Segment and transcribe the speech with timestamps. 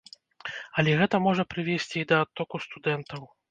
[0.81, 3.33] Але гэта можа прывесці і да адтоку студэнтаў.